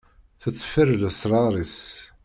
Tetteffer 0.41 0.89
lesrar-is. 1.01 1.77